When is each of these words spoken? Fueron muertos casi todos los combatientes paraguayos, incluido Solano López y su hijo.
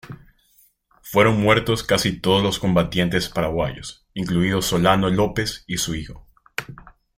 Fueron 1.03 1.39
muertos 1.39 1.83
casi 1.83 2.19
todos 2.19 2.41
los 2.41 2.57
combatientes 2.57 3.29
paraguayos, 3.29 4.07
incluido 4.15 4.63
Solano 4.63 5.11
López 5.11 5.63
y 5.67 5.77
su 5.77 5.93
hijo. 5.93 6.27